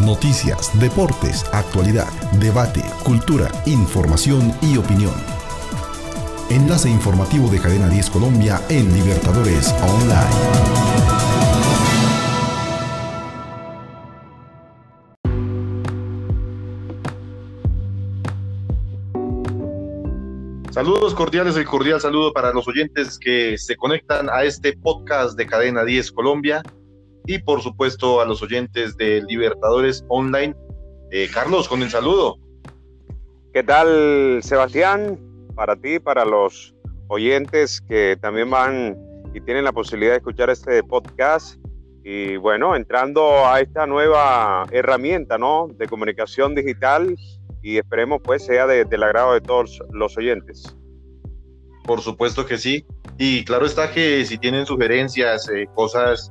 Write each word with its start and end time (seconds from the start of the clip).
noticias, 0.00 0.70
deportes, 0.80 1.44
actualidad, 1.52 2.08
debate, 2.40 2.82
cultura, 3.04 3.48
información 3.66 4.52
y 4.62 4.76
opinión. 4.76 5.14
Enlace 6.50 6.88
informativo 6.88 7.48
de 7.48 7.60
Cadena 7.60 7.88
10 7.88 8.10
Colombia 8.10 8.60
en 8.70 8.92
Libertadores 8.94 9.74
Online. 9.82 10.88
Saludos 20.70 21.12
cordiales, 21.14 21.56
el 21.56 21.66
cordial 21.66 22.00
saludo 22.00 22.32
para 22.32 22.52
los 22.52 22.66
oyentes 22.68 23.18
que 23.18 23.58
se 23.58 23.76
conectan 23.76 24.30
a 24.30 24.44
este 24.44 24.76
podcast 24.76 25.36
de 25.36 25.46
Cadena 25.46 25.84
10 25.84 26.12
Colombia 26.12 26.62
y 27.28 27.38
por 27.38 27.60
supuesto 27.60 28.22
a 28.22 28.24
los 28.24 28.42
oyentes 28.42 28.96
de 28.96 29.22
Libertadores 29.28 30.02
Online. 30.08 30.56
Eh, 31.10 31.28
Carlos, 31.32 31.68
con 31.68 31.82
el 31.82 31.90
saludo. 31.90 32.38
¿Qué 33.52 33.62
tal, 33.62 34.40
Sebastián? 34.42 35.20
Para 35.54 35.76
ti, 35.76 35.98
para 35.98 36.24
los 36.24 36.74
oyentes 37.08 37.82
que 37.82 38.16
también 38.18 38.48
van 38.48 38.96
y 39.34 39.42
tienen 39.42 39.64
la 39.64 39.72
posibilidad 39.72 40.12
de 40.12 40.18
escuchar 40.18 40.48
este 40.48 40.82
podcast. 40.82 41.60
Y 42.02 42.38
bueno, 42.38 42.74
entrando 42.74 43.46
a 43.46 43.60
esta 43.60 43.86
nueva 43.86 44.64
herramienta, 44.70 45.36
¿no? 45.36 45.68
De 45.76 45.86
comunicación 45.86 46.54
digital 46.54 47.14
y 47.62 47.76
esperemos 47.76 48.22
pues 48.24 48.46
sea 48.46 48.66
del 48.66 49.02
agrado 49.02 49.34
de 49.34 49.42
todos 49.42 49.82
los 49.92 50.16
oyentes. 50.16 50.74
Por 51.84 52.00
supuesto 52.00 52.46
que 52.46 52.56
sí. 52.56 52.86
Y 53.18 53.44
claro 53.44 53.66
está 53.66 53.92
que 53.92 54.24
si 54.24 54.38
tienen 54.38 54.64
sugerencias, 54.64 55.46
eh, 55.50 55.66
cosas 55.74 56.30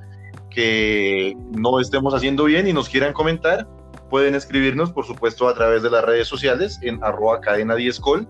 que 0.57 1.37
no 1.51 1.79
estemos 1.79 2.15
haciendo 2.15 2.45
bien 2.45 2.67
y 2.67 2.73
nos 2.73 2.89
quieran 2.89 3.13
comentar, 3.13 3.67
pueden 4.09 4.33
escribirnos, 4.33 4.91
por 4.91 5.05
supuesto, 5.05 5.47
a 5.47 5.53
través 5.53 5.83
de 5.83 5.91
las 5.91 6.03
redes 6.03 6.27
sociales 6.27 6.79
en 6.81 6.97
arroba 7.03 7.41
cadena 7.41 7.75
10 7.75 7.99
col. 7.99 8.27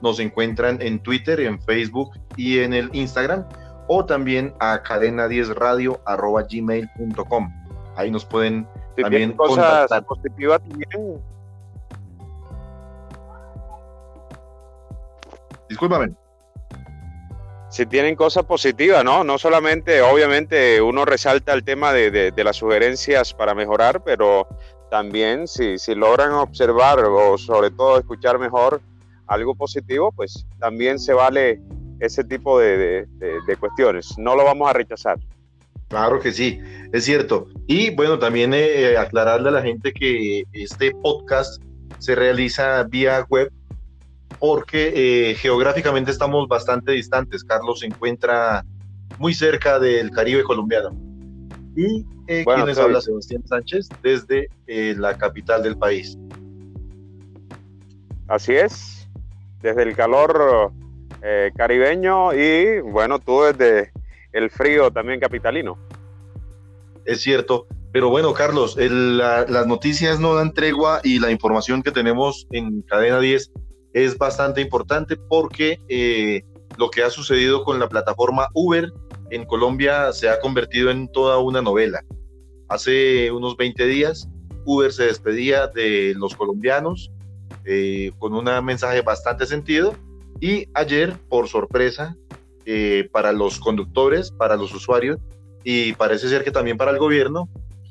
Nos 0.00 0.20
encuentran 0.20 0.80
en 0.80 1.00
Twitter, 1.00 1.40
en 1.40 1.60
Facebook 1.60 2.12
y 2.36 2.60
en 2.60 2.74
el 2.74 2.90
Instagram 2.92 3.44
o 3.88 4.04
también 4.04 4.54
a 4.60 4.84
cadena 4.84 5.26
10 5.26 5.56
radio 5.56 6.00
arroba 6.06 6.44
gmail.com. 6.48 7.52
Ahí 7.96 8.08
nos 8.08 8.24
pueden 8.24 8.68
también 8.96 9.32
contactar. 9.32 10.04
Positivas 10.06 10.60
Discúlpame. 15.68 16.14
Si 17.74 17.86
tienen 17.86 18.14
cosas 18.14 18.44
positivas, 18.44 19.04
¿no? 19.04 19.24
No 19.24 19.36
solamente, 19.36 20.00
obviamente, 20.00 20.80
uno 20.80 21.04
resalta 21.04 21.52
el 21.52 21.64
tema 21.64 21.92
de, 21.92 22.32
las 22.36 22.54
sugerencias 22.54 23.34
para 23.34 23.52
mejorar, 23.52 24.04
pero 24.04 24.46
también 24.92 25.48
si, 25.48 25.76
si 25.78 25.96
logran 25.96 26.34
observar 26.34 27.00
o 27.00 27.36
sobre 27.36 27.72
todo 27.72 27.98
escuchar 27.98 28.38
mejor 28.38 28.80
algo 29.26 29.56
positivo, 29.56 30.12
pues 30.12 30.46
también 30.60 31.00
se 31.00 31.14
vale 31.14 31.60
ese 31.98 32.22
tipo 32.22 32.60
de, 32.60 33.08
cuestiones. 33.58 34.16
No 34.18 34.36
lo 34.36 34.44
vamos 34.44 34.70
a 34.70 34.72
rechazar. 34.72 35.18
Claro 35.88 36.20
que 36.20 36.30
sí, 36.30 36.60
es 36.92 37.04
cierto. 37.04 37.48
Y 37.66 37.90
bueno, 37.90 38.20
también 38.20 38.54
eh, 38.54 38.96
aclararle 38.96 39.48
a 39.48 39.52
la 39.52 39.62
gente 39.62 39.92
que 39.92 40.44
este 40.52 40.92
podcast 41.02 41.60
se 41.98 42.14
realiza 42.14 42.84
vía 42.84 43.26
web 43.28 43.50
porque 44.38 44.92
eh, 45.30 45.34
geográficamente 45.34 46.10
estamos 46.10 46.48
bastante 46.48 46.92
distantes. 46.92 47.44
Carlos 47.44 47.80
se 47.80 47.86
encuentra 47.86 48.64
muy 49.18 49.34
cerca 49.34 49.78
del 49.78 50.10
Caribe 50.10 50.42
colombiano. 50.44 50.90
Y 51.76 52.04
eh, 52.28 52.44
quienes 52.44 52.78
habla 52.78 53.00
Sebastián 53.00 53.46
Sánchez 53.46 53.88
desde 54.02 54.48
eh, 54.66 54.94
la 54.96 55.16
capital 55.16 55.62
del 55.62 55.76
país. 55.76 56.16
Así 58.28 58.54
es, 58.54 59.08
desde 59.60 59.82
el 59.82 59.96
calor 59.96 60.72
caribeño 61.56 62.34
y 62.34 62.80
bueno, 62.80 63.18
tú 63.18 63.44
desde 63.44 63.92
el 64.32 64.50
frío 64.50 64.90
también 64.90 65.20
capitalino. 65.20 65.78
Es 67.06 67.22
cierto, 67.22 67.66
pero 67.94 68.10
bueno, 68.10 68.34
Carlos, 68.34 68.76
las 68.76 69.66
noticias 69.66 70.20
no 70.20 70.34
dan 70.34 70.52
tregua 70.52 71.00
y 71.04 71.18
la 71.20 71.30
información 71.30 71.82
que 71.82 71.92
tenemos 71.92 72.46
en 72.50 72.82
Cadena 72.82 73.20
10 73.20 73.52
es 73.94 74.18
bastante 74.18 74.60
importante 74.60 75.16
porque 75.16 75.80
eh, 75.88 76.42
lo 76.76 76.90
que 76.90 77.02
ha 77.02 77.10
sucedido 77.10 77.64
con 77.64 77.78
la 77.78 77.88
plataforma 77.88 78.48
Uber 78.52 78.92
en 79.30 79.46
Colombia 79.46 80.12
se 80.12 80.28
ha 80.28 80.40
convertido 80.40 80.90
en 80.90 81.08
toda 81.08 81.38
una 81.38 81.62
novela. 81.62 82.04
Hace 82.68 83.30
unos 83.30 83.56
20 83.56 83.86
días, 83.86 84.28
Uber 84.64 84.92
se 84.92 85.04
despedía 85.04 85.68
de 85.68 86.14
los 86.16 86.34
colombianos 86.34 87.12
eh, 87.64 88.10
con 88.18 88.34
un 88.34 88.44
mensaje 88.64 89.00
bastante 89.02 89.46
sentido 89.46 89.94
y 90.40 90.68
ayer, 90.74 91.16
por 91.28 91.48
sorpresa, 91.48 92.16
eh, 92.66 93.08
para 93.12 93.32
los 93.32 93.60
conductores, 93.60 94.32
para 94.32 94.56
los 94.56 94.74
usuarios 94.74 95.18
y 95.62 95.92
parece 95.92 96.28
ser 96.28 96.42
que 96.42 96.50
también 96.50 96.76
para 96.76 96.90
el 96.90 96.98
gobierno, 96.98 97.48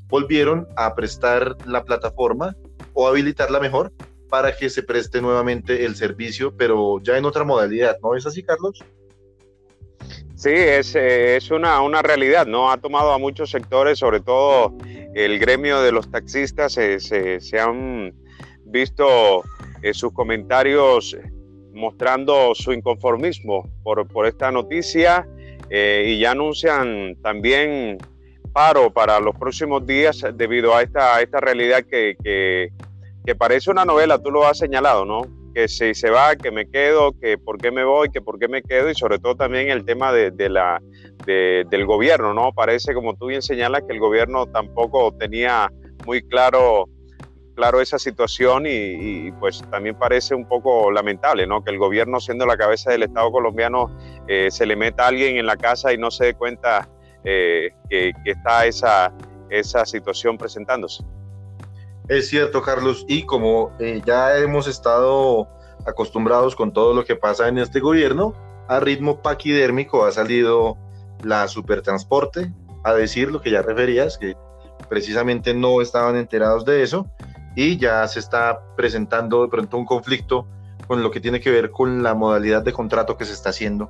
volvieron 0.10 0.68
a 0.76 0.94
prestar 0.96 1.56
la 1.66 1.86
plataforma 1.86 2.56
o 2.94 3.08
habilitarla 3.08 3.60
mejor 3.60 3.94
para 4.34 4.58
que 4.58 4.68
se 4.68 4.82
preste 4.82 5.22
nuevamente 5.22 5.86
el 5.86 5.96
servicio, 5.96 6.58
pero 6.58 7.00
ya 7.04 7.20
en 7.20 7.26
otra 7.26 7.44
modalidad, 7.44 8.00
¿no 8.02 8.16
es 8.16 8.26
así, 8.26 8.42
Carlos? 8.42 8.84
Sí, 10.34 10.50
es, 10.50 10.96
eh, 10.96 11.36
es 11.36 11.52
una, 11.52 11.80
una, 11.82 12.02
realidad, 12.02 12.48
¿no? 12.48 12.72
Ha 12.72 12.78
tomado 12.78 13.14
a 13.14 13.20
muchos 13.20 13.52
sectores, 13.52 14.00
sobre 14.00 14.22
todo 14.22 14.76
el 15.14 15.38
gremio 15.38 15.84
de 15.84 15.92
los 15.92 16.10
taxistas, 16.10 16.74
se, 16.74 17.00
se, 17.00 17.60
han 17.60 18.12
visto 18.66 19.44
eh, 19.84 19.94
sus 19.94 20.12
comentarios 20.14 21.16
mostrando 21.72 22.56
su 22.56 22.74
inconformismo 22.74 23.70
por, 23.84 24.08
por 24.08 24.26
esta 24.26 24.52
noticia 24.52 25.28
eh, 25.70 26.06
y 26.08 26.18
ya 26.18 26.32
anuncian 26.32 27.18
también 27.22 28.00
paro 28.52 28.92
para 28.92 29.20
los 29.20 29.36
próximos 29.36 29.86
días 29.86 30.26
debido 30.34 30.76
a 30.76 30.82
esta, 30.82 31.22
esta 31.22 31.40
realidad 31.40 31.84
que 31.84 32.72
que 33.26 33.36
parece 33.36 33.72
una 33.72 33.86
novela, 33.86 34.22
tú 34.22 34.32
lo 34.32 34.46
has 34.46 34.58
señalado, 34.58 35.06
¿no? 35.06 35.22
Que 35.54 35.68
si 35.68 35.94
se 35.94 36.10
va, 36.10 36.36
que 36.36 36.52
me 36.52 36.70
quedo, 36.70 37.18
que 37.20 37.38
por 37.38 37.58
qué 37.58 37.72
me 37.72 37.84
voy, 37.84 38.10
que 38.10 38.22
por 38.22 38.40
qué 38.40 38.48
me 38.48 38.62
quedo, 38.62 38.90
y 38.90 38.96
sobre 38.96 39.20
todo 39.20 39.36
también 39.36 39.70
el 39.70 39.86
tema 39.86 40.12
de, 40.12 40.50
la, 40.50 40.82
del 41.26 41.86
gobierno, 41.86 42.34
¿no? 42.34 42.52
Parece, 42.54 42.94
como 42.94 43.16
tú 43.16 43.28
bien 43.28 43.42
señalas, 43.42 43.84
que 43.88 43.94
el 43.94 44.00
gobierno 44.00 44.48
tampoco 44.48 45.14
tenía 45.18 45.72
muy 46.06 46.22
claro, 46.24 46.90
claro 47.56 47.80
esa 47.80 47.98
situación 47.98 48.66
y, 48.68 49.32
pues 49.34 49.64
también 49.70 49.98
parece 49.98 50.36
un 50.36 50.48
poco 50.48 50.92
lamentable, 50.92 51.48
¿no? 51.48 51.64
Que 51.64 51.72
el 51.72 51.78
gobierno, 51.78 52.20
siendo 52.20 52.46
la 52.46 52.58
cabeza 52.58 52.92
del 52.92 53.04
Estado 53.04 53.32
colombiano, 53.32 53.96
eh, 54.28 54.50
se 54.52 54.66
le 54.66 54.76
meta 54.76 55.06
a 55.06 55.08
alguien 55.10 55.38
en 55.38 55.46
la 55.46 55.56
casa 55.56 55.94
y 55.94 55.98
no 55.98 56.12
se 56.12 56.26
dé 56.26 56.34
cuenta 56.34 56.90
eh, 57.24 57.70
que, 57.90 58.12
que, 58.26 58.32
está 58.32 58.66
esa, 58.66 59.14
esa 59.50 59.86
situación 59.86 60.38
presentándose. 60.38 61.04
Es 62.08 62.28
cierto, 62.28 62.62
Carlos, 62.62 63.06
y 63.08 63.24
como 63.24 63.72
eh, 63.80 64.02
ya 64.06 64.38
hemos 64.38 64.68
estado 64.68 65.48
acostumbrados 65.86 66.56
con 66.56 66.74
todo 66.74 66.94
lo 66.94 67.06
que 67.06 67.16
pasa 67.16 67.48
en 67.48 67.58
este 67.58 67.80
gobierno, 67.80 68.34
a 68.68 68.80
ritmo 68.80 69.22
paquidérmico 69.22 70.06
ha 70.06 70.12
salido 70.12 70.78
la 71.24 71.48
supertransporte 71.48 72.52
a 72.84 72.94
decir 72.94 73.32
lo 73.32 73.42
que 73.42 73.52
ya 73.52 73.62
referías, 73.62 74.18
que 74.18 74.36
precisamente 74.90 75.54
no 75.54 75.82
estaban 75.82 76.18
enterados 76.18 76.66
de 76.66 76.84
eso, 76.84 77.08
y 77.56 77.78
ya 77.78 78.06
se 78.08 78.20
está 78.20 78.62
presentando 78.76 79.44
de 79.44 79.50
pronto 79.50 79.78
un 79.78 79.86
conflicto 79.86 80.48
con 80.88 81.02
lo 81.02 81.12
que 81.12 81.22
tiene 81.22 81.40
que 81.40 81.52
ver 81.52 81.72
con 81.72 82.04
la 82.04 82.14
modalidad 82.14 82.64
de 82.64 82.74
contrato 82.74 83.18
que 83.18 83.26
se 83.26 83.34
está 83.34 83.50
haciendo 83.50 83.90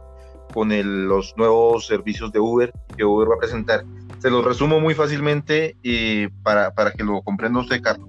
con 0.54 0.70
los 1.08 1.36
nuevos 1.36 1.88
servicios 1.88 2.32
de 2.32 2.40
Uber 2.40 2.72
que 2.96 3.04
Uber 3.04 3.30
va 3.30 3.36
a 3.36 3.40
presentar. 3.40 3.84
Se 4.24 4.30
los 4.30 4.46
resumo 4.46 4.80
muy 4.80 4.96
fácilmente 4.96 5.76
y 5.84 6.30
para, 6.30 6.74
para 6.74 6.94
que 6.94 7.04
lo 7.04 7.22
comprenda 7.24 7.60
usted, 7.60 7.82
Carlos. 7.82 8.08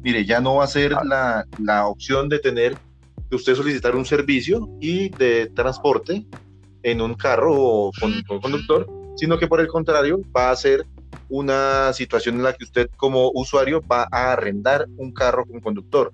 Mire, 0.00 0.24
ya 0.24 0.40
no 0.40 0.54
va 0.54 0.64
a 0.64 0.68
ser 0.68 0.92
la, 0.92 1.44
la 1.58 1.88
opción 1.88 2.28
de 2.28 2.38
tener 2.38 2.76
que 3.28 3.34
usted 3.34 3.56
solicitar 3.56 3.96
un 3.96 4.04
servicio 4.04 4.68
y 4.80 5.08
de 5.08 5.50
transporte 5.56 6.24
en 6.84 7.00
un 7.00 7.14
carro 7.14 7.52
o 7.52 7.90
con, 8.00 8.12
un 8.12 8.40
conductor, 8.40 8.86
sino 9.16 9.40
que 9.40 9.48
por 9.48 9.58
el 9.58 9.66
contrario 9.66 10.20
va 10.36 10.52
a 10.52 10.56
ser 10.56 10.86
una 11.28 11.92
situación 11.92 12.36
en 12.36 12.44
la 12.44 12.52
que 12.52 12.62
usted 12.62 12.88
como 12.96 13.32
usuario 13.34 13.82
va 13.82 14.06
a 14.12 14.34
arrendar 14.34 14.86
un 14.98 15.12
carro 15.12 15.46
con 15.46 15.58
conductor 15.58 16.12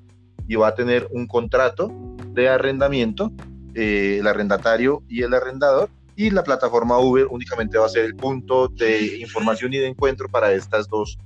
y 0.49 0.54
va 0.54 0.69
a 0.69 0.75
tener 0.75 1.08
un 1.10 1.26
contrato 1.26 1.93
de 2.28 2.49
arrendamiento, 2.49 3.31
eh, 3.75 4.16
el 4.19 4.26
arrendatario 4.26 5.02
y 5.10 5.25
el 5.25 5.34
arrendador, 5.34 5.90
y 6.17 6.31
la 6.31 6.43
plataforma 6.43 6.99
Uber 6.99 7.26
únicamente 7.31 7.79
va 7.79 7.87
a 7.87 7.88
ser 7.88 8.05
el 8.05 8.17
punto 8.17 8.69
de 8.69 9.19
información 9.19 9.73
y 9.73 9.79
de 9.79 9.87
encuentro 9.87 10.29
para 10.29 10.53
estas 10.53 10.88
dos 10.88 11.19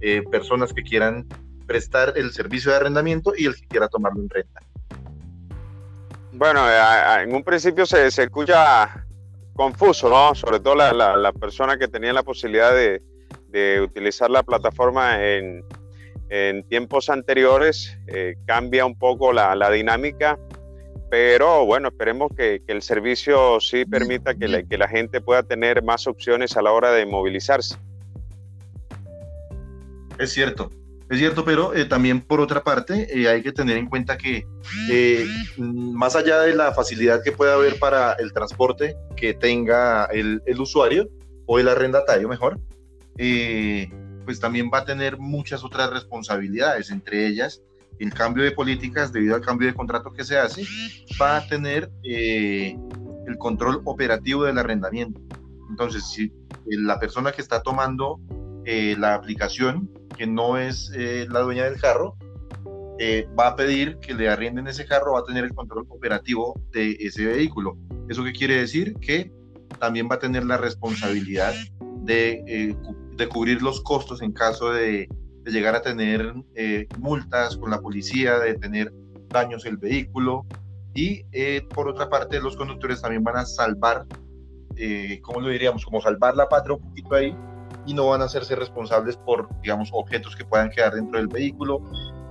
eh, 0.00 0.22
personas 0.30 0.72
que 0.72 0.82
quieran 0.82 1.26
prestar 1.66 2.12
el 2.16 2.32
servicio 2.32 2.70
de 2.70 2.76
arrendamiento 2.76 3.32
y 3.36 3.46
el 3.46 3.54
que 3.54 3.66
quiera 3.66 3.88
tomarlo 3.88 4.20
en 4.20 4.28
renta. 4.28 4.60
Bueno, 6.32 6.68
eh, 6.68 7.22
en 7.22 7.34
un 7.34 7.42
principio 7.42 7.86
se, 7.86 8.10
se 8.10 8.24
escucha 8.24 9.06
confuso, 9.54 10.08
¿no? 10.08 10.34
Sobre 10.34 10.60
todo 10.60 10.74
la, 10.74 10.92
la, 10.92 11.32
persona 11.32 11.78
que 11.78 11.88
tenía 11.88 12.12
la 12.12 12.22
posibilidad 12.22 12.74
de, 12.74 13.02
de 13.48 13.80
utilizar 13.80 14.28
la 14.28 14.42
plataforma 14.42 15.24
en, 15.24 15.62
en 16.28 16.64
tiempos 16.64 17.10
anteriores, 17.10 17.96
eh, 18.08 18.34
cambia 18.46 18.84
un 18.86 18.98
poco 18.98 19.32
la, 19.32 19.70
dinámica, 19.70 20.38
pero 21.14 21.64
bueno, 21.64 21.90
esperemos 21.90 22.32
que, 22.36 22.60
el 22.66 22.82
servicio 22.82 23.60
sí 23.60 23.84
permita 23.84 24.34
que 24.34 24.48
la, 24.48 24.88
gente 24.88 25.20
pueda 25.20 25.44
tener 25.44 25.80
más 25.80 26.08
opciones 26.08 26.56
a 26.56 26.62
la 26.62 26.72
hora 26.72 26.90
de 26.90 27.06
movilizarse. 27.06 27.76
Es 30.18 30.32
cierto, 30.32 30.72
es 31.08 31.18
cierto, 31.18 31.44
pero 31.44 31.72
eh, 31.72 31.84
también 31.84 32.20
por 32.20 32.40
otra 32.40 32.64
parte 32.64 33.06
eh, 33.16 33.28
hay 33.28 33.44
que 33.44 33.52
tener 33.52 33.76
en 33.76 33.86
cuenta 33.88 34.18
que 34.18 34.44
más 35.56 36.16
allá 36.16 36.40
de 36.40 36.56
la 36.56 36.74
facilidad 36.74 37.22
que 37.22 37.30
pueda 37.30 37.54
haber 37.54 37.78
para 37.78 38.14
el 38.14 38.32
transporte 38.32 38.96
que 39.16 39.34
tenga 39.34 40.06
el, 40.06 40.42
el 40.46 40.60
usuario 40.60 41.08
o 41.46 41.60
el 41.60 41.68
arrendatario 41.68 42.28
mejor, 42.28 42.58
eh, 43.18 43.88
pues 44.24 44.40
también 44.40 44.68
va 44.74 44.78
a 44.78 44.84
tener 44.84 45.16
muchas 45.18 45.62
otras 45.62 45.90
responsabilidades, 45.90 46.90
entre 46.90 47.28
ellas 47.28 47.62
el 47.98 48.12
cambio 48.12 48.44
de 48.44 48.52
políticas 48.52 49.12
debido 49.12 49.34
al 49.34 49.40
cambio 49.40 49.68
de 49.68 49.74
contrato 49.74 50.12
que 50.12 50.24
se 50.24 50.38
hace, 50.38 50.64
va 51.20 51.38
a 51.38 51.46
tener 51.46 51.90
eh, 52.02 52.76
el 53.26 53.38
control 53.38 53.82
operativo 53.84 54.44
del 54.44 54.58
arrendamiento. 54.58 55.20
Entonces, 55.70 56.04
si 56.08 56.32
la 56.66 56.98
persona 56.98 57.32
que 57.32 57.42
está 57.42 57.62
tomando 57.62 58.20
eh, 58.64 58.96
la 58.98 59.14
aplicación, 59.14 59.90
que 60.16 60.26
no 60.26 60.58
es 60.58 60.90
eh, 60.94 61.26
la 61.30 61.40
dueña 61.40 61.64
del 61.64 61.80
carro, 61.80 62.16
va 63.38 63.48
a 63.48 63.56
pedir 63.56 63.98
que 63.98 64.14
le 64.14 64.28
arrienden 64.28 64.68
ese 64.68 64.86
carro, 64.86 65.14
va 65.14 65.20
a 65.20 65.24
tener 65.24 65.42
el 65.42 65.52
control 65.52 65.84
operativo 65.88 66.54
de 66.70 66.92
ese 67.00 67.26
vehículo. 67.26 67.76
¿Eso 68.08 68.22
qué 68.22 68.32
quiere 68.32 68.56
decir? 68.56 68.94
Que 69.00 69.32
también 69.80 70.08
va 70.08 70.14
a 70.14 70.18
tener 70.20 70.44
la 70.44 70.56
responsabilidad 70.56 71.52
de 72.02 72.76
cubrir 73.32 73.62
los 73.62 73.80
costos 73.80 74.22
en 74.22 74.32
caso 74.32 74.70
de, 74.70 75.08
llegar 75.50 75.74
a 75.74 75.82
tener 75.82 76.34
eh, 76.54 76.86
multas 76.98 77.56
con 77.56 77.70
la 77.70 77.80
policía, 77.80 78.38
de 78.38 78.54
tener 78.54 78.92
daños 79.28 79.66
el 79.66 79.76
vehículo. 79.76 80.46
Y 80.94 81.24
eh, 81.32 81.66
por 81.74 81.88
otra 81.88 82.08
parte, 82.08 82.40
los 82.40 82.56
conductores 82.56 83.02
también 83.02 83.24
van 83.24 83.36
a 83.36 83.44
salvar, 83.44 84.06
eh, 84.76 85.20
¿cómo 85.22 85.40
lo 85.40 85.48
diríamos? 85.48 85.84
Como 85.84 86.00
salvar 86.00 86.36
la 86.36 86.48
patria 86.48 86.76
un 86.76 86.82
poquito 86.82 87.14
ahí 87.14 87.36
y 87.86 87.94
no 87.94 88.06
van 88.08 88.22
a 88.22 88.24
hacerse 88.24 88.54
responsables 88.56 89.16
por, 89.16 89.48
digamos, 89.60 89.90
objetos 89.92 90.36
que 90.36 90.44
puedan 90.44 90.70
quedar 90.70 90.94
dentro 90.94 91.18
del 91.18 91.28
vehículo, 91.28 91.82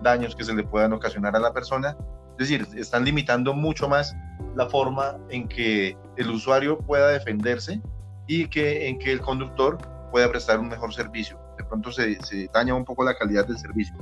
daños 0.02 0.36
que 0.36 0.44
se 0.44 0.54
le 0.54 0.64
puedan 0.64 0.94
ocasionar 0.94 1.36
a 1.36 1.40
la 1.40 1.54
persona. 1.54 1.96
Es 2.40 2.50
decir, 2.50 2.68
están 2.76 3.06
limitando 3.06 3.54
mucho 3.54 3.88
más 3.88 4.16
la 4.56 4.68
forma 4.68 5.18
en 5.30 5.48
que 5.48 5.98
el 6.18 6.30
usuario 6.30 6.80
pueda 6.80 7.10
defenderse 7.10 7.82
y 8.28 8.48
que 8.48 8.88
en 8.88 8.98
que 8.98 9.12
el 9.12 9.22
conductor 9.22 9.78
pueda 10.12 10.30
prestar 10.30 10.60
un 10.60 10.70
mejor 10.70 10.94
servicio. 10.94 11.43
De 11.58 11.64
pronto 11.64 11.92
se, 11.92 12.18
daña 12.54 12.74
un 12.74 12.86
poco 12.86 13.04
la 13.04 13.16
calidad 13.16 13.46
del 13.46 13.58
servicio. 13.58 13.96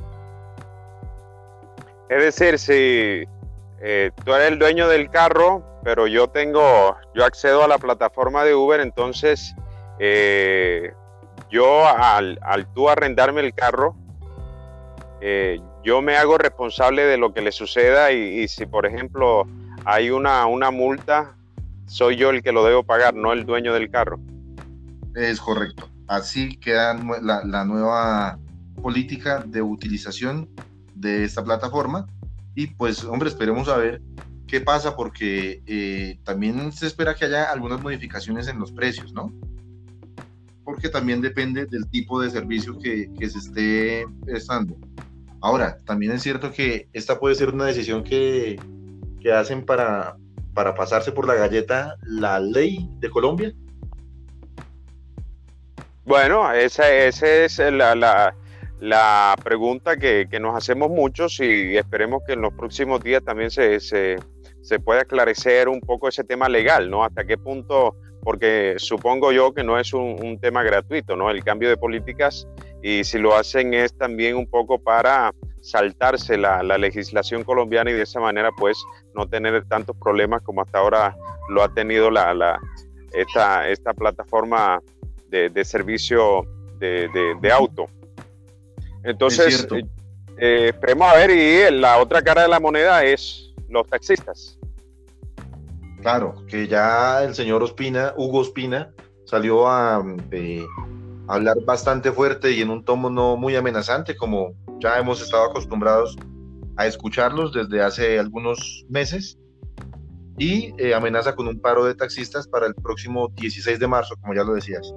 Es 2.10 2.24
decir, 2.24 2.60
si 2.60 3.28
eh, 3.80 4.12
tú 4.24 4.34
eres 4.34 4.52
el 4.52 4.60
dueño 4.60 4.88
del 4.88 5.10
carro, 5.10 5.64
pero 5.84 6.08
yo 6.08 6.28
tengo, 6.28 6.98
yo 7.16 7.26
accedo 7.26 7.64
a 7.64 7.68
la 7.68 7.78
plataforma 7.78 8.44
de 8.44 8.54
Uber, 8.54 8.80
entonces 8.82 9.56
eh, 10.00 10.94
yo 11.50 11.88
al, 11.88 12.38
tú 12.74 12.90
arrendarme 12.90 13.42
el 13.42 13.54
carro, 13.54 13.96
eh, 15.22 15.60
yo 15.84 16.02
me 16.02 16.18
hago 16.18 16.38
responsable 16.38 17.06
de 17.06 17.18
lo 17.18 17.34
que 17.34 17.42
le 17.42 17.52
suceda 17.52 18.12
y, 18.12 18.48
si 18.48 18.66
por 18.66 18.86
ejemplo 18.86 19.48
hay 19.86 20.12
una, 20.12 20.46
una 20.46 20.70
multa, 20.70 21.36
soy 21.86 22.18
yo 22.18 22.30
el 22.30 22.44
que 22.44 22.52
lo 22.52 22.64
debo 22.64 22.84
pagar, 22.84 23.14
no 23.14 23.34
el 23.34 23.46
dueño 23.46 23.74
del 23.74 23.90
carro. 23.90 24.20
Es 25.16 25.40
correcto 25.40 25.91
así 26.12 26.58
queda 26.58 26.94
la, 27.22 27.64
nueva 27.64 28.38
política 28.82 29.46
de 29.48 29.62
utilización 29.62 30.50
de 30.94 31.24
esta 31.24 31.42
plataforma. 31.42 32.06
Y 32.54 32.68
pues, 32.68 33.06
hombre, 33.06 33.30
esperemos 33.30 33.70
a 33.70 33.78
ver 33.78 34.02
qué 34.46 34.60
pasa, 34.60 34.98
porque 34.98 35.64
eh, 35.66 36.20
también 36.26 36.74
se 36.74 36.88
espera 36.88 37.16
que 37.16 37.24
haya 37.24 37.50
algunas 37.50 37.82
modificaciones 37.82 38.50
en 38.50 38.60
los 38.60 38.74
precios, 38.74 39.14
¿no? 39.14 39.32
Porque 40.66 40.90
también 40.90 41.22
depende 41.22 41.66
del 41.66 41.88
tipo 41.90 42.22
de 42.22 42.30
servicio 42.30 42.78
que, 42.78 43.10
se 43.18 43.38
esté 43.38 44.06
prestando. 44.26 44.76
Ahora, 45.40 45.78
también 45.86 46.12
es 46.12 46.24
cierto 46.24 46.52
que 46.52 46.90
esta 46.92 47.22
puede 47.22 47.36
ser 47.36 47.54
una 47.54 47.66
decisión 47.66 48.04
que, 48.04 48.60
que 49.22 49.32
hacen 49.32 49.66
para, 49.66 50.18
para 50.54 50.76
pasarse 50.76 51.14
por 51.14 51.26
la 51.26 51.36
galleta 51.36 51.96
la 52.04 52.42
ley 52.42 52.90
de 53.00 53.10
Colombia 53.10 53.54
bueno, 56.06 56.52
esa, 56.52 56.92
es 56.92 57.60
la, 58.80 59.36
pregunta 59.44 59.98
que, 59.98 60.28
nos 60.40 60.56
hacemos 60.56 60.90
muchos 60.90 61.40
y 61.40 61.78
esperemos 61.78 62.24
que 62.26 62.34
en 62.34 62.42
los 62.42 62.54
próximos 62.54 63.04
días 63.04 63.24
también 63.24 63.52
se, 63.52 63.80
se, 63.80 64.18
pueda 64.84 65.02
esclarecer 65.02 65.70
un 65.70 65.80
poco 65.80 66.08
ese 66.08 66.24
tema 66.24 66.50
legal, 66.50 66.90
¿no? 66.90 67.04
Hasta 67.04 67.26
qué 67.26 67.38
punto, 67.38 67.96
porque 68.24 68.76
supongo 68.78 69.32
yo 69.32 69.54
que 69.54 69.64
no 69.64 69.80
es 69.80 69.94
un, 69.94 70.40
tema 70.40 70.64
gratuito, 70.64 71.16
¿no? 71.16 71.30
El 71.30 71.44
cambio 71.44 71.70
de 71.70 71.78
políticas 71.78 72.48
y 72.82 73.04
si 73.04 73.20
lo 73.20 73.36
hacen 73.36 73.74
es 73.76 73.96
también 73.96 74.36
un 74.36 74.48
poco 74.50 74.80
para 74.80 75.32
saltarse 75.62 76.38
la, 76.38 76.64
legislación 76.64 77.44
colombiana 77.44 77.92
y 77.92 77.94
de 77.94 78.04
esa 78.04 78.20
manera 78.20 78.50
pues 78.58 78.84
no 79.14 79.28
tener 79.28 79.64
tantos 79.66 79.96
problemas 79.98 80.42
como 80.42 80.64
hasta 80.64 80.80
ahora 80.80 81.16
lo 81.50 81.62
ha 81.62 81.72
tenido 81.74 82.10
la, 82.10 82.60
esta, 83.14 83.70
esta 83.70 83.94
plataforma 83.94 84.82
de, 85.32 85.66
servicio 85.66 86.46
de, 86.80 87.52
auto. 87.52 87.88
Entonces, 89.04 89.68
eh, 89.72 89.84
eh, 90.38 90.66
esperemos 90.70 91.10
a 91.10 91.16
ver, 91.16 91.32
y 91.32 91.80
la 91.80 91.98
otra 91.98 92.22
cara 92.22 92.44
de 92.44 92.48
la 92.48 92.60
moneda 92.60 93.04
es 93.04 93.54
los 93.70 93.88
taxistas. 93.88 94.60
Claro, 96.02 96.36
que 96.48 96.68
ya 96.68 97.24
el 97.24 97.34
señor 97.34 97.64
Ospina, 97.64 98.14
Hugo 98.18 98.40
Ospina, 98.40 98.92
salió 99.26 99.68
a 99.68 100.04
eh, 100.32 100.66
hablar 101.28 101.58
bastante 101.64 102.12
fuerte 102.12 102.52
y 102.52 102.62
en 102.62 102.70
un 102.70 102.84
tono 102.84 103.10
no 103.10 103.38
muy 103.38 103.56
amenazante, 103.56 104.16
como 104.16 104.54
ya 104.80 105.00
hemos 105.00 105.22
estado 105.22 105.46
acostumbrados 105.46 106.18
a 106.76 106.88
escucharlos 106.88 107.54
desde 107.54 107.82
hace 107.82 108.20
algunos 108.20 108.86
meses, 108.90 109.38
y 110.38 110.74
amenaza 110.94 111.36
con 111.36 111.48
un 111.48 111.60
paro 111.60 111.86
de 111.86 111.94
taxistas 111.94 112.48
para 112.48 112.66
el 112.66 112.74
próximo 112.74 113.28
16 113.36 113.78
de 113.78 113.88
marzo, 113.88 114.16
como 114.20 114.34
ya 114.34 114.44
lo 114.44 114.56
decías. 114.56 114.92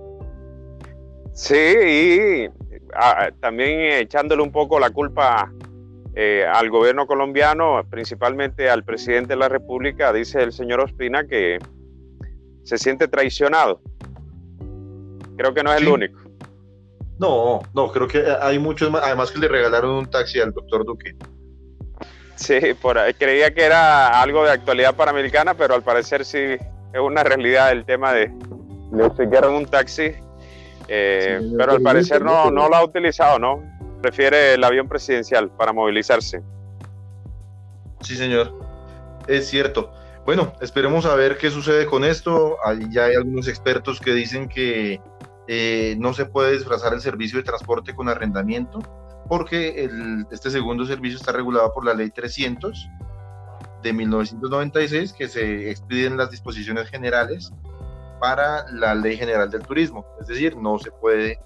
Sí, 1.34 1.56
y 1.56 2.48
ah, 2.94 3.30
también 3.40 3.80
echándole 4.00 4.40
un 4.40 4.52
poco 4.52 4.78
la 4.78 4.90
culpa 4.90 5.52
eh, 6.14 6.46
al 6.46 6.70
gobierno 6.70 7.08
colombiano, 7.08 7.82
principalmente 7.90 8.70
al 8.70 8.84
presidente 8.84 9.30
de 9.30 9.36
la 9.36 9.48
República, 9.48 10.12
dice 10.12 10.40
el 10.40 10.52
señor 10.52 10.78
Ospina 10.78 11.26
que 11.26 11.58
se 12.62 12.78
siente 12.78 13.08
traicionado. 13.08 13.80
Creo 15.36 15.52
que 15.52 15.64
no 15.64 15.72
es 15.72 15.80
el 15.80 15.88
único. 15.88 16.20
No, 17.18 17.62
no, 17.74 17.90
creo 17.90 18.06
que 18.06 18.24
hay 18.40 18.60
muchos 18.60 18.92
más, 18.92 19.02
además 19.02 19.32
que 19.32 19.40
le 19.40 19.48
regalaron 19.48 19.90
un 19.90 20.06
taxi 20.06 20.40
al 20.40 20.52
doctor 20.52 20.84
Duque. 20.84 21.16
Sí, 22.36 22.60
por 22.80 22.96
ahí, 22.96 23.12
creía 23.14 23.52
que 23.52 23.64
era 23.64 24.20
algo 24.22 24.44
de 24.44 24.52
actualidad 24.52 24.94
panamericana, 24.94 25.54
pero 25.54 25.74
al 25.74 25.82
parecer 25.82 26.24
sí 26.24 26.38
es 26.38 27.00
una 27.00 27.24
realidad 27.24 27.72
el 27.72 27.84
tema 27.84 28.12
de 28.12 28.32
le 28.92 29.02
obsequiaron 29.02 29.54
un 29.54 29.66
taxi 29.66 30.12
eh, 30.88 31.40
pero 31.56 31.72
al 31.72 31.82
parecer 31.82 32.22
no, 32.22 32.50
no 32.50 32.68
lo 32.68 32.76
ha 32.76 32.84
utilizado, 32.84 33.38
¿no? 33.38 33.62
Prefiere 34.02 34.54
el 34.54 34.64
avión 34.64 34.88
presidencial 34.88 35.50
para 35.50 35.72
movilizarse. 35.72 36.42
Sí, 38.00 38.16
señor. 38.16 38.52
Es 39.26 39.48
cierto. 39.48 39.92
Bueno, 40.26 40.52
esperemos 40.60 41.06
a 41.06 41.14
ver 41.14 41.38
qué 41.38 41.50
sucede 41.50 41.86
con 41.86 42.04
esto. 42.04 42.56
Ahí 42.64 42.86
ya 42.90 43.04
hay 43.04 43.14
algunos 43.14 43.48
expertos 43.48 44.00
que 44.00 44.12
dicen 44.12 44.48
que 44.48 45.00
eh, 45.48 45.96
no 45.98 46.14
se 46.14 46.26
puede 46.26 46.52
disfrazar 46.52 46.94
el 46.94 47.00
servicio 47.00 47.38
de 47.38 47.44
transporte 47.44 47.94
con 47.94 48.08
arrendamiento 48.08 48.80
porque 49.28 49.88
este 50.30 50.50
segundo 50.50 50.84
servicio 50.84 51.18
está 51.18 51.32
regulado 51.32 51.72
por 51.72 51.84
la 51.84 51.94
ley 51.94 52.10
300 52.10 52.88
de 53.82 53.92
1996 53.92 55.12
que 55.12 55.28
se 55.28 55.70
expiden 55.70 56.16
las 56.16 56.30
disposiciones 56.30 56.88
generales 56.88 57.52
para 58.24 58.64
la 58.72 58.94
Ley 58.94 59.18
General 59.18 59.50
del 59.50 59.60
Turismo. 59.60 60.06
Es 60.18 60.28
decir, 60.28 60.56
no 60.56 60.78
se 60.78 60.90
puede 60.90 61.38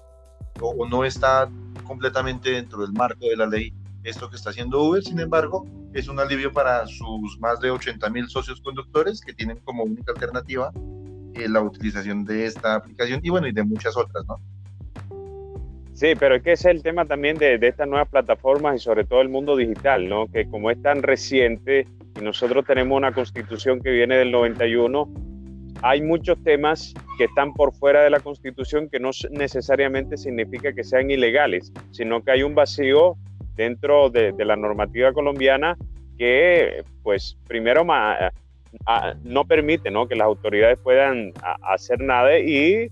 o, 0.61 0.87
no 0.87 1.03
está 1.03 1.49
completamente 1.85 2.51
dentro 2.51 2.79
del 2.79 2.93
marco 2.93 3.19
de 3.19 3.35
la 3.35 3.47
ley 3.47 3.73
esto 4.05 4.29
que 4.29 4.37
está 4.37 4.51
haciendo 4.51 4.81
Uber. 4.83 5.03
Sin 5.03 5.19
embargo, 5.19 5.67
es 5.93 6.07
un 6.07 6.21
alivio 6.21 6.53
para 6.53 6.87
sus 6.87 7.37
más 7.41 7.59
de 7.59 7.69
80 7.69 8.09
mil 8.11 8.29
socios 8.29 8.61
conductores 8.61 9.19
que 9.19 9.33
tienen 9.33 9.57
como 9.65 9.83
única 9.83 10.13
alternativa 10.13 10.71
eh, 11.33 11.49
la 11.49 11.59
utilización 11.59 12.23
de 12.23 12.45
esta 12.45 12.75
aplicación 12.75 13.19
y 13.23 13.29
bueno, 13.29 13.47
y 13.47 13.51
de 13.51 13.63
muchas 13.63 13.97
otras, 13.97 14.25
¿no? 14.25 14.39
Sí, 15.91 16.13
pero 16.17 16.35
es 16.35 16.43
que 16.43 16.53
ese 16.53 16.69
es 16.69 16.77
el 16.77 16.81
tema 16.81 17.03
también 17.03 17.37
de, 17.37 17.57
de, 17.57 17.67
estas 17.67 17.89
nuevas 17.89 18.07
plataformas 18.07 18.77
y 18.77 18.79
sobre 18.79 19.03
todo 19.03 19.19
el 19.19 19.27
mundo 19.27 19.57
digital, 19.57 20.07
¿no? 20.07 20.31
Que 20.31 20.47
como 20.47 20.71
es 20.71 20.81
tan 20.81 21.03
reciente 21.03 21.85
y 22.17 22.21
nosotros 22.21 22.63
tenemos 22.65 22.95
una 22.95 23.11
constitución 23.11 23.81
que 23.81 23.91
viene 23.91 24.15
del 24.15 24.31
91, 24.31 25.28
hay 25.81 26.01
muchos 26.01 26.41
temas 26.43 26.93
que 27.17 27.25
están 27.25 27.53
por 27.53 27.73
fuera 27.73 28.03
de 28.03 28.09
la 28.09 28.19
Constitución 28.19 28.89
que 28.89 28.99
no 28.99 29.11
necesariamente 29.31 30.17
significa 30.17 30.73
que 30.73 30.83
sean 30.83 31.09
ilegales, 31.11 31.71
sino 31.91 32.23
que 32.23 32.31
hay 32.31 32.43
un 32.43 32.55
vacío 32.55 33.15
dentro 33.55 34.09
de, 34.09 34.33
la 34.37 34.55
normativa 34.55 35.13
colombiana 35.13 35.77
que, 36.17 36.83
pues, 37.03 37.37
primero 37.47 37.85
no 39.23 39.45
permite 39.45 39.91
¿no? 39.91 40.07
que 40.07 40.15
las 40.15 40.25
autoridades 40.25 40.77
puedan 40.79 41.33
hacer 41.63 42.01
nada 42.01 42.37
y, 42.39 42.89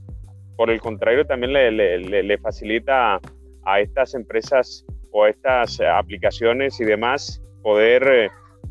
por 0.55 0.69
el 0.69 0.81
contrario, 0.81 1.25
también 1.25 1.53
le, 1.53 2.37
facilita 2.39 3.19
a 3.65 3.79
estas 3.79 4.13
empresas 4.13 4.85
o 5.11 5.23
a 5.23 5.29
estas 5.29 5.79
aplicaciones 5.81 6.79
y 6.79 6.85
demás 6.85 7.41
poder 7.63 8.07
eh, 8.07 8.29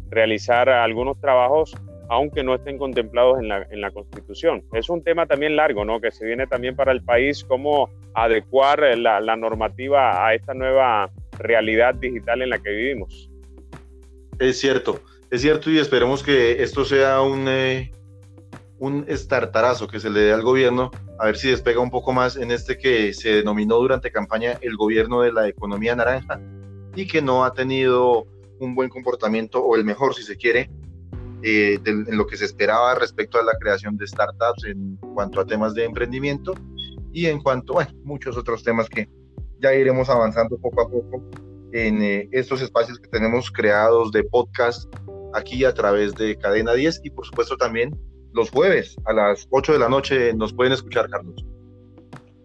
realizar 0.09 0.69
algunos 0.69 1.21
trabajos 1.21 1.75
aunque 2.09 2.43
no 2.43 2.55
estén 2.55 2.79
contemplados 2.79 3.39
en 3.41 3.49
la, 3.49 3.67
en 3.71 3.81
la 3.81 3.91
Constitución. 3.91 4.63
Es 4.73 4.89
un 4.89 5.03
tema 5.03 5.27
también 5.27 5.57
largo, 5.57 5.85
¿no? 5.85 6.01
Que 6.01 6.11
se 6.11 6.25
viene 6.25 6.47
también 6.47 6.77
para 6.77 6.93
el 6.93 7.03
país, 7.03 7.45
cómo 7.45 7.91
adecuar 8.15 8.81
la, 8.97 9.37
normativa 9.37 10.27
a 10.27 10.35
esta 10.35 10.55
nueva 10.55 11.11
realidad 11.39 11.95
digital 11.95 12.43
en 12.43 12.51
la 12.51 12.59
que 12.59 12.71
vivimos. 12.71 13.31
Es 14.39 14.59
cierto, 14.59 15.01
es 15.31 15.43
cierto 15.43 15.71
y 15.71 15.79
esperemos 15.79 16.23
que 16.23 16.63
esto 16.63 16.85
sea 16.85 17.21
un, 17.21 17.47
eh, 17.49 17.93
un 18.79 19.05
estartarazo 19.09 19.87
que 19.87 20.01
se 20.01 20.09
le 20.09 20.21
dé 20.21 20.33
al 20.33 20.43
gobierno, 20.43 20.91
a 21.19 21.27
ver 21.27 21.37
si 21.37 21.51
despega 21.51 21.81
un 21.81 21.91
poco 21.91 22.13
más 22.13 22.37
en 22.37 22.51
este 22.51 22.79
que 22.79 23.13
se 23.13 23.37
denominó 23.37 23.77
durante 23.77 24.11
campaña 24.11 24.59
el 24.63 24.77
gobierno 24.77 25.21
de 25.21 25.33
la 25.33 25.49
economía 25.49 25.95
naranja 25.95 26.41
y 26.95 27.07
que 27.07 27.21
no 27.21 27.45
ha 27.45 27.53
tenido 27.53 28.27
un 28.59 28.75
buen 28.75 28.89
comportamiento 28.89 29.63
o 29.63 29.77
el 29.77 29.85
mejor 29.85 30.15
si 30.15 30.23
se 30.23 30.37
quiere 30.37 30.71
eh, 31.49 31.79
en 31.87 32.17
lo 32.17 32.27
que 32.27 32.37
se 32.37 32.45
esperaba 32.45 32.97
respecto 32.97 33.39
a 33.39 33.45
la 33.45 33.57
creación 33.57 33.97
de 33.97 34.05
startups 34.05 34.65
en 34.65 34.97
cuanto 35.15 35.41
a 35.41 35.47
temas 35.47 35.75
de 35.75 35.85
emprendimiento 35.85 36.55
y 37.13 37.27
en 37.27 37.41
cuanto 37.41 37.79
a 37.79 37.87
muchos 38.03 38.37
otros 38.37 38.65
temas 38.65 38.89
que 38.89 39.09
ya 39.61 39.73
iremos 39.73 40.11
avanzando 40.11 40.59
poco 40.59 40.81
a 40.83 40.91
poco 40.91 41.23
en 41.73 42.03
eh, 42.03 42.29
estos 42.33 42.63
espacios 42.63 42.99
que 42.99 43.09
tenemos 43.11 43.49
creados 43.53 44.11
de 44.11 44.25
podcast 44.25 44.93
aquí 45.35 45.65
a 45.65 45.73
través 45.73 46.17
de 46.17 46.37
Cadena 46.37 46.73
10 46.73 47.03
y 47.05 47.11
por 47.11 47.25
supuesto 47.25 47.57
también 47.57 47.97
los 48.33 48.51
jueves 48.51 48.97
a 49.05 49.13
las 49.13 49.47
8 49.51 49.75
de 49.75 49.79
la 49.79 49.89
noche 49.89 50.35
nos 50.35 50.53
pueden 50.53 50.73
escuchar, 50.73 51.09
Carlos. 51.09 51.47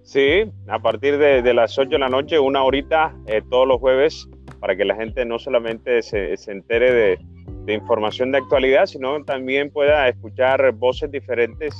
Sí, 0.03 0.43
a 0.67 0.79
partir 0.79 1.17
de, 1.17 1.53
las 1.55 1.75
8 1.75 1.89
de 1.89 1.97
la 1.97 2.09
noche, 2.09 2.37
una 2.37 2.61
horita 2.63 3.15
eh, 3.25 3.41
todos 3.49 3.67
los 3.67 3.79
jueves, 3.79 4.29
para 4.59 4.75
que 4.75 4.85
la 4.85 4.95
gente 4.95 5.25
no 5.25 5.39
solamente 5.39 6.03
se, 6.03 6.37
se 6.37 6.51
entere 6.51 6.91
de, 6.91 7.19
de 7.65 7.73
información 7.73 8.31
de 8.31 8.39
actualidad, 8.39 8.85
sino 8.85 9.23
también 9.23 9.71
pueda 9.71 10.07
escuchar 10.07 10.71
voces 10.73 11.11
diferentes 11.11 11.75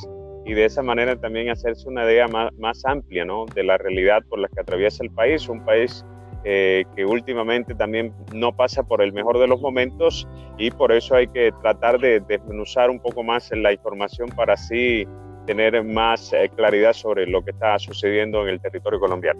y 0.46 0.54
de 0.54 0.66
esa 0.66 0.82
manera 0.82 1.16
también 1.16 1.50
hacerse 1.50 1.88
una 1.88 2.06
idea 2.06 2.28
más, 2.28 2.52
más 2.58 2.84
amplia 2.86 3.26
¿no? 3.26 3.46
de 3.54 3.64
la 3.64 3.78
realidad 3.78 4.22
por 4.30 4.40
la 4.40 4.48
que 4.48 4.62
atraviesa 4.62 5.04
el 5.04 5.12
país, 5.12 5.48
un 5.48 5.64
país 5.64 6.06
eh, 6.44 6.86
que 6.96 7.06
últimamente 7.06 7.76
también 7.76 8.14
no 8.34 8.56
pasa 8.56 8.82
por 8.82 9.02
el 9.04 9.14
mejor 9.14 9.38
de 9.38 9.48
los 9.48 9.62
momentos 9.62 10.28
y 10.58 10.72
por 10.72 10.92
eso 10.92 11.16
hay 11.16 11.28
que 11.28 11.52
tratar 11.62 12.00
de 12.00 12.20
desmenuzar 12.22 12.90
un 12.90 13.00
poco 13.00 13.22
más 13.22 13.52
la 13.52 13.72
información 13.72 14.30
para 14.30 14.54
así 14.54 15.08
tener 15.46 15.84
más 15.84 16.34
eh, 16.34 16.50
claridad 16.56 16.94
sobre 16.94 17.28
lo 17.28 17.44
que 17.44 17.52
está 17.52 17.78
sucediendo 17.78 18.42
en 18.42 18.50
el 18.50 18.62
territorio 18.62 19.00
colombiano. 19.00 19.40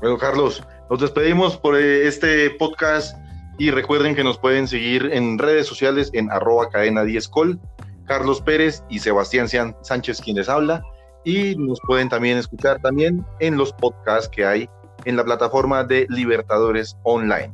Bueno, 0.00 0.16
Carlos, 0.16 0.66
nos 0.88 1.00
despedimos 1.00 1.56
por 1.58 1.76
eh, 1.76 2.06
este 2.06 2.48
podcast 2.50 3.16
y 3.58 3.70
recuerden 3.70 4.14
que 4.14 4.24
nos 4.24 4.38
pueden 4.38 4.66
seguir 4.66 5.10
en 5.12 5.38
redes 5.38 5.66
sociales 5.66 6.10
en 6.14 6.30
arroba 6.30 6.70
cadena 6.70 7.04
10 7.04 7.28
col, 7.28 7.60
Carlos 8.06 8.40
Pérez 8.40 8.82
y 8.88 8.98
Sebastián 8.98 9.46
Sánchez 9.82 10.20
quienes 10.20 10.48
habla. 10.48 10.82
Y 11.24 11.54
nos 11.56 11.78
pueden 11.86 12.08
también 12.08 12.38
escuchar 12.38 12.80
también 12.80 13.24
en 13.38 13.56
los 13.56 13.72
podcasts 13.72 14.28
que 14.28 14.44
hay 14.44 14.68
en 15.04 15.16
la 15.16 15.24
plataforma 15.24 15.84
de 15.84 16.06
Libertadores 16.08 16.96
Online. 17.04 17.52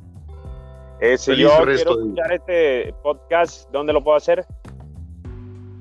Eh, 1.01 1.19
si 1.19 1.37
yo 1.37 1.51
quiero 1.57 1.73
escuchar 1.73 2.33
este 2.33 2.95
podcast, 3.03 3.71
¿dónde 3.71 3.93
lo 3.93 4.03
puedo 4.03 4.17
hacer? 4.17 4.47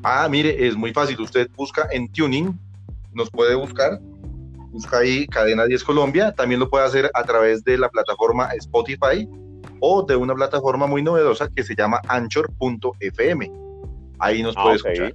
Ah, 0.04 0.28
mire, 0.30 0.68
es 0.68 0.76
muy 0.76 0.94
fácil. 0.94 1.20
Usted 1.22 1.50
busca 1.56 1.88
en 1.92 2.12
Tuning, 2.12 2.60
nos 3.14 3.32
puede 3.32 3.56
buscar, 3.56 4.00
busca 4.72 5.00
ahí 5.00 5.26
Cadena 5.28 5.66
10 5.66 5.84
Colombia. 5.84 6.34
También 6.34 6.60
lo 6.60 6.70
puede 6.70 6.86
hacer 6.86 7.10
a 7.14 7.24
través 7.24 7.64
de 7.64 7.78
la 7.78 7.90
plataforma 7.90 8.50
Spotify 8.56 9.28
o 9.80 10.04
de 10.04 10.16
una 10.16 10.34
plataforma 10.34 10.88
muy 10.88 11.02
novedosa 11.02 11.50
que 11.54 11.64
se 11.64 11.76
llama 11.76 12.02
anchor.fm. 12.08 13.52
Ahí 14.20 14.42
nos 14.42 14.56
ah, 14.58 14.64
puede 14.64 14.76
escuchar. 14.78 15.14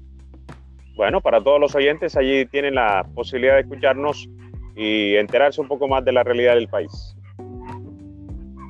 Bueno, 0.97 1.21
para 1.21 1.43
todos 1.43 1.59
los 1.61 1.75
oyentes, 1.75 2.17
allí 2.17 2.47
tienen 2.47 2.75
la 2.75 3.07
posibilidad 3.15 3.55
de 3.55 3.63
escucharnos 3.63 4.29
y 4.77 5.17
enterarse 5.17 5.61
un 5.61 5.69
poco 5.69 5.89
más 5.89 6.05
de 6.05 6.13
la 6.13 6.23
realidad 6.23 6.55
del 6.55 6.69
país. 6.69 7.17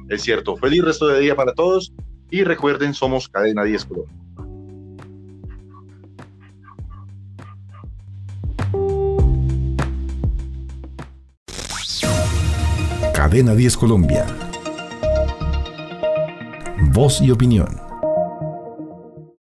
Es 0.08 0.22
cierto. 0.22 0.56
Feliz 0.56 0.84
resto 0.84 1.08
de 1.08 1.20
día 1.20 1.34
para 1.34 1.52
todos 1.54 1.92
y 2.30 2.44
recuerden, 2.44 2.94
somos 2.94 3.28
Cadena 3.28 3.64
10 3.64 3.84
Colombia. 3.84 4.16
Cadena 13.14 13.54
10 13.54 13.76
Colombia 13.76 14.41
voz 16.90 17.20
y 17.20 17.30
opinión. 17.30 17.91